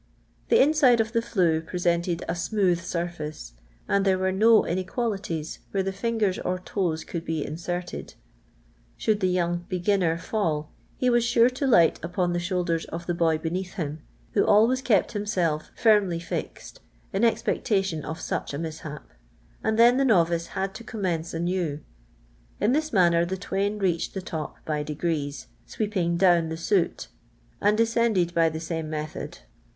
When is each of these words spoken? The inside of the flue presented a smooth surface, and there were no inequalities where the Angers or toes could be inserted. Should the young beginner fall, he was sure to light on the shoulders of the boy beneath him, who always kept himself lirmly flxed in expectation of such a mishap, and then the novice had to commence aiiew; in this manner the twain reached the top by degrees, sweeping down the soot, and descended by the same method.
The 0.49 0.59
inside 0.59 0.99
of 0.99 1.11
the 1.11 1.21
flue 1.21 1.61
presented 1.61 2.25
a 2.27 2.33
smooth 2.33 2.81
surface, 2.81 3.53
and 3.87 4.03
there 4.03 4.17
were 4.17 4.31
no 4.31 4.65
inequalities 4.65 5.59
where 5.69 5.83
the 5.83 5.93
Angers 6.03 6.39
or 6.43 6.57
toes 6.57 7.03
could 7.03 7.23
be 7.23 7.45
inserted. 7.45 8.15
Should 8.97 9.19
the 9.19 9.27
young 9.29 9.67
beginner 9.69 10.17
fall, 10.17 10.71
he 10.97 11.11
was 11.11 11.23
sure 11.23 11.51
to 11.51 11.67
light 11.67 11.99
on 12.17 12.33
the 12.33 12.39
shoulders 12.39 12.85
of 12.85 13.05
the 13.05 13.13
boy 13.13 13.37
beneath 13.37 13.73
him, 13.75 14.01
who 14.31 14.43
always 14.43 14.81
kept 14.81 15.11
himself 15.11 15.69
lirmly 15.85 16.19
flxed 16.19 16.77
in 17.13 17.23
expectation 17.23 18.03
of 18.03 18.19
such 18.19 18.55
a 18.55 18.57
mishap, 18.57 19.07
and 19.63 19.77
then 19.77 19.97
the 19.97 20.03
novice 20.05 20.47
had 20.57 20.73
to 20.73 20.83
commence 20.83 21.31
aiiew; 21.31 21.81
in 22.59 22.71
this 22.71 22.91
manner 22.91 23.23
the 23.23 23.37
twain 23.37 23.77
reached 23.77 24.15
the 24.15 24.21
top 24.23 24.65
by 24.65 24.81
degrees, 24.81 25.45
sweeping 25.67 26.17
down 26.17 26.49
the 26.49 26.57
soot, 26.57 27.07
and 27.61 27.77
descended 27.77 28.33
by 28.33 28.49
the 28.49 28.59
same 28.59 28.89
method. 28.89 29.37